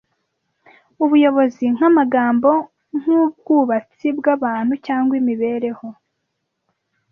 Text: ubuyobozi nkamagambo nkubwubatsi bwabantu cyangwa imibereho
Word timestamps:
ubuyobozi 1.03 1.63
nkamagambo 1.75 2.51
nkubwubatsi 2.99 4.07
bwabantu 4.17 4.73
cyangwa 4.85 5.13
imibereho 5.21 5.87